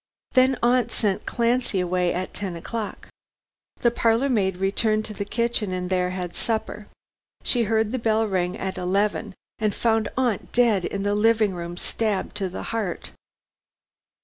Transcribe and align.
Then 0.31 0.57
aunt 0.63 0.91
sent 0.91 1.27
Clancy 1.27 1.79
away 1.79 2.11
at 2.11 2.33
ten 2.33 2.55
o'clock. 2.55 3.09
The 3.81 3.91
parlor 3.91 4.29
maid 4.29 4.57
returned 4.57 5.05
to 5.05 5.13
the 5.13 5.25
kitchen 5.25 5.73
and 5.73 5.91
there 5.91 6.09
had 6.09 6.35
supper. 6.35 6.87
She 7.43 7.65
heard 7.65 7.91
the 7.91 7.99
bell 7.99 8.25
ring 8.27 8.57
at 8.57 8.79
eleven, 8.79 9.35
and 9.59 9.75
found 9.75 10.09
aunt 10.17 10.51
dead 10.53 10.85
in 10.85 11.03
the 11.03 11.15
sitting 11.15 11.53
room, 11.53 11.77
stabbed 11.77 12.35
to 12.37 12.49
the 12.49 12.63
heart." 12.73 13.11